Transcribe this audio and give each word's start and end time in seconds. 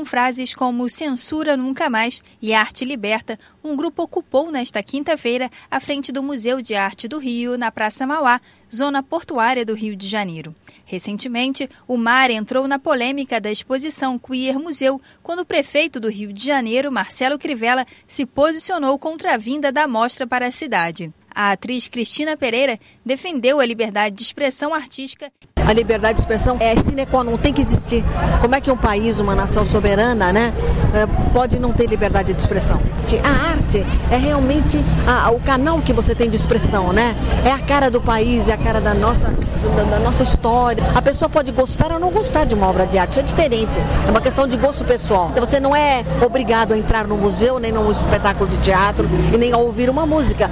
Com 0.00 0.04
frases 0.06 0.54
como 0.54 0.88
censura 0.88 1.58
nunca 1.58 1.90
mais 1.90 2.22
e 2.40 2.54
arte 2.54 2.86
liberta, 2.86 3.38
um 3.62 3.76
grupo 3.76 4.02
ocupou 4.04 4.50
nesta 4.50 4.82
quinta-feira 4.82 5.50
a 5.70 5.78
frente 5.78 6.10
do 6.10 6.22
Museu 6.22 6.62
de 6.62 6.74
Arte 6.74 7.06
do 7.06 7.18
Rio, 7.18 7.58
na 7.58 7.70
Praça 7.70 8.06
Mauá, 8.06 8.40
zona 8.74 9.02
portuária 9.02 9.62
do 9.62 9.74
Rio 9.74 9.94
de 9.94 10.08
Janeiro. 10.08 10.56
Recentemente, 10.86 11.68
o 11.86 11.98
MAR 11.98 12.30
entrou 12.30 12.66
na 12.66 12.78
polêmica 12.78 13.38
da 13.38 13.52
exposição 13.52 14.18
Queer 14.18 14.58
Museu, 14.58 14.98
quando 15.22 15.40
o 15.40 15.44
prefeito 15.44 16.00
do 16.00 16.08
Rio 16.08 16.32
de 16.32 16.46
Janeiro, 16.46 16.90
Marcelo 16.90 17.38
Crivella, 17.38 17.86
se 18.06 18.24
posicionou 18.24 18.98
contra 18.98 19.34
a 19.34 19.36
vinda 19.36 19.70
da 19.70 19.86
mostra 19.86 20.26
para 20.26 20.46
a 20.46 20.50
cidade. 20.50 21.12
A 21.30 21.50
atriz 21.50 21.88
Cristina 21.88 22.38
Pereira 22.38 22.80
defendeu 23.04 23.60
a 23.60 23.66
liberdade 23.66 24.16
de 24.16 24.22
expressão 24.22 24.72
artística. 24.72 25.30
A 25.70 25.72
liberdade 25.72 26.14
de 26.14 26.20
expressão 26.22 26.56
é 26.58 26.74
sine 26.82 27.06
qua 27.06 27.22
non, 27.22 27.36
tem 27.36 27.52
que 27.52 27.60
existir. 27.60 28.04
Como 28.40 28.56
é 28.56 28.60
que 28.60 28.72
um 28.72 28.76
país, 28.76 29.20
uma 29.20 29.36
nação 29.36 29.64
soberana, 29.64 30.32
né, 30.32 30.52
é, 30.92 31.06
pode 31.32 31.60
não 31.60 31.72
ter 31.72 31.86
liberdade 31.86 32.34
de 32.34 32.40
expressão? 32.40 32.80
A 33.22 33.50
arte 33.52 33.86
é 34.10 34.16
realmente 34.16 34.84
a, 35.06 35.30
o 35.30 35.38
canal 35.38 35.78
que 35.78 35.92
você 35.92 36.12
tem 36.12 36.28
de 36.28 36.34
expressão, 36.34 36.92
né? 36.92 37.14
É 37.44 37.52
a 37.52 37.58
cara 37.60 37.88
do 37.88 38.00
país, 38.00 38.48
é 38.48 38.52
a 38.52 38.56
cara 38.56 38.80
da 38.80 38.94
nossa, 38.94 39.32
da, 39.76 39.82
da 39.84 39.98
nossa 40.00 40.24
história. 40.24 40.82
A 40.92 41.00
pessoa 41.00 41.28
pode 41.28 41.52
gostar 41.52 41.92
ou 41.92 42.00
não 42.00 42.10
gostar 42.10 42.44
de 42.44 42.54
uma 42.54 42.68
obra 42.68 42.84
de 42.84 42.98
arte, 42.98 43.12
isso 43.12 43.20
é 43.20 43.22
diferente. 43.22 43.78
É 44.06 44.10
uma 44.10 44.20
questão 44.20 44.48
de 44.48 44.56
gosto 44.56 44.84
pessoal. 44.84 45.28
Então 45.30 45.46
você 45.46 45.60
não 45.60 45.74
é 45.74 46.04
obrigado 46.24 46.72
a 46.72 46.78
entrar 46.78 47.06
no 47.06 47.16
museu, 47.16 47.60
nem 47.60 47.70
num 47.70 47.92
espetáculo 47.92 48.50
de 48.50 48.56
teatro, 48.56 49.08
e 49.32 49.36
nem 49.36 49.52
a 49.52 49.56
ouvir 49.56 49.88
uma 49.88 50.04
música. 50.04 50.50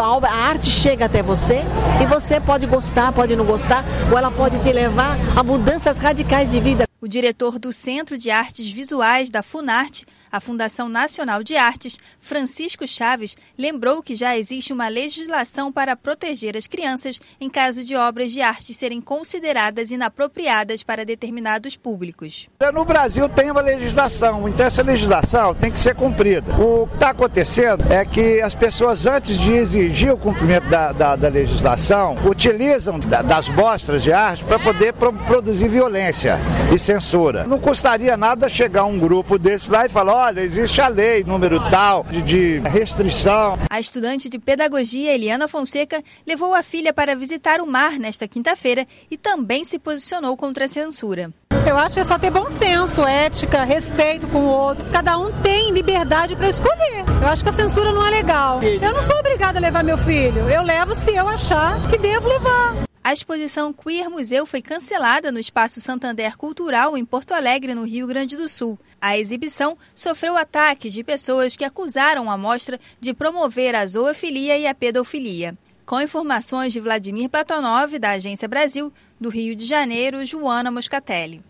A, 0.00 0.10
obra, 0.10 0.30
a 0.30 0.48
arte 0.48 0.70
chega 0.70 1.04
até 1.04 1.22
você 1.22 1.62
e 2.02 2.06
você 2.06 2.40
pode 2.40 2.66
gostar, 2.66 3.12
pode 3.12 3.36
não 3.36 3.44
gostar, 3.44 3.84
ou 4.10 4.16
ela 4.16 4.30
pode 4.46 4.60
te 4.60 4.72
levar 4.72 5.18
a 5.36 5.42
mudanças 5.42 5.98
radicais 5.98 6.52
de 6.52 6.60
vida. 6.60 6.84
O 7.00 7.08
diretor 7.08 7.58
do 7.58 7.72
Centro 7.72 8.16
de 8.16 8.30
Artes 8.30 8.70
Visuais 8.70 9.28
da 9.28 9.42
Funarte, 9.42 10.06
a 10.36 10.40
Fundação 10.40 10.86
Nacional 10.86 11.42
de 11.42 11.56
Artes, 11.56 11.98
Francisco 12.20 12.86
Chaves, 12.86 13.36
lembrou 13.56 14.02
que 14.02 14.14
já 14.14 14.36
existe 14.36 14.70
uma 14.70 14.86
legislação 14.86 15.72
para 15.72 15.96
proteger 15.96 16.56
as 16.58 16.66
crianças 16.66 17.18
em 17.40 17.48
caso 17.48 17.82
de 17.82 17.96
obras 17.96 18.30
de 18.30 18.42
arte 18.42 18.74
serem 18.74 19.00
consideradas 19.00 19.90
inapropriadas 19.90 20.82
para 20.82 21.06
determinados 21.06 21.74
públicos. 21.74 22.50
No 22.74 22.84
Brasil 22.84 23.26
tem 23.30 23.50
uma 23.50 23.62
legislação, 23.62 24.46
então 24.46 24.66
essa 24.66 24.82
legislação 24.82 25.54
tem 25.54 25.70
que 25.70 25.80
ser 25.80 25.94
cumprida. 25.94 26.54
O 26.56 26.86
que 26.86 26.94
está 26.94 27.10
acontecendo 27.10 27.90
é 27.90 28.04
que 28.04 28.42
as 28.42 28.54
pessoas, 28.54 29.06
antes 29.06 29.38
de 29.38 29.52
exigir 29.52 30.12
o 30.12 30.18
cumprimento 30.18 30.68
da, 30.68 30.92
da, 30.92 31.16
da 31.16 31.28
legislação, 31.28 32.14
utilizam 32.26 32.98
das 32.98 33.48
mostras 33.48 34.02
de 34.02 34.12
arte 34.12 34.44
para 34.44 34.58
poder 34.58 34.92
pro, 34.92 35.14
produzir 35.14 35.68
violência 35.68 36.38
e 36.70 36.78
censura. 36.78 37.46
Não 37.46 37.58
custaria 37.58 38.18
nada 38.18 38.50
chegar 38.50 38.84
um 38.84 38.98
grupo 38.98 39.38
desse 39.38 39.70
lá 39.70 39.86
e 39.86 39.88
falar: 39.88 40.25
olha, 40.26 40.40
existe 40.40 40.80
a 40.80 40.88
lei, 40.88 41.22
número 41.22 41.60
tal, 41.70 42.04
de, 42.04 42.20
de 42.20 42.58
restrição. 42.68 43.56
A 43.70 43.78
estudante 43.78 44.28
de 44.28 44.38
pedagogia 44.40 45.14
Eliana 45.14 45.46
Fonseca 45.46 46.02
levou 46.26 46.52
a 46.52 46.64
filha 46.64 46.92
para 46.92 47.14
visitar 47.14 47.60
o 47.60 47.66
mar 47.66 47.92
nesta 47.92 48.26
quinta-feira 48.26 48.86
e 49.08 49.16
também 49.16 49.64
se 49.64 49.78
posicionou 49.78 50.36
contra 50.36 50.64
a 50.64 50.68
censura. 50.68 51.30
Eu 51.64 51.76
acho 51.76 51.94
que 51.94 52.00
é 52.00 52.04
só 52.04 52.18
ter 52.18 52.30
bom 52.30 52.50
senso, 52.50 53.04
ética, 53.04 53.64
respeito 53.64 54.26
com 54.26 54.44
outros. 54.44 54.90
Cada 54.90 55.16
um 55.16 55.32
tem 55.42 55.70
liberdade 55.70 56.34
para 56.34 56.48
escolher. 56.48 57.04
Eu 57.20 57.28
acho 57.28 57.44
que 57.44 57.50
a 57.50 57.52
censura 57.52 57.92
não 57.92 58.04
é 58.04 58.10
legal. 58.10 58.60
Eu 58.62 58.92
não 58.92 59.02
sou 59.02 59.16
obrigada 59.16 59.58
a 59.58 59.62
levar 59.62 59.84
meu 59.84 59.98
filho. 59.98 60.48
Eu 60.48 60.62
levo 60.62 60.94
se 60.94 61.14
eu 61.14 61.28
achar 61.28 61.80
que 61.88 61.98
devo 61.98 62.28
levar. 62.28 62.86
A 63.06 63.12
exposição 63.12 63.72
Queer 63.72 64.10
Museu 64.10 64.44
foi 64.44 64.60
cancelada 64.60 65.30
no 65.30 65.38
Espaço 65.38 65.80
Santander 65.80 66.36
Cultural 66.36 66.98
em 66.98 67.04
Porto 67.04 67.34
Alegre, 67.34 67.72
no 67.72 67.84
Rio 67.84 68.04
Grande 68.04 68.36
do 68.36 68.48
Sul. 68.48 68.76
A 69.00 69.16
exibição 69.16 69.78
sofreu 69.94 70.36
ataques 70.36 70.92
de 70.92 71.04
pessoas 71.04 71.54
que 71.54 71.64
acusaram 71.64 72.28
a 72.28 72.36
mostra 72.36 72.80
de 73.00 73.14
promover 73.14 73.76
a 73.76 73.86
zoofilia 73.86 74.58
e 74.58 74.66
a 74.66 74.74
pedofilia. 74.74 75.56
Com 75.84 76.00
informações 76.00 76.72
de 76.72 76.80
Vladimir 76.80 77.28
Platonov, 77.28 77.96
da 77.96 78.10
Agência 78.10 78.48
Brasil, 78.48 78.92
do 79.20 79.28
Rio 79.28 79.54
de 79.54 79.64
Janeiro, 79.64 80.24
Joana 80.24 80.72
Moscatelli. 80.72 81.44